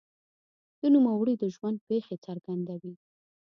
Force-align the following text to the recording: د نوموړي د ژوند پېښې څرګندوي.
د 0.81 0.83
نوموړي 0.95 1.33
د 1.37 1.43
ژوند 1.55 1.77
پېښې 1.89 2.15
څرګندوي. 2.25 2.93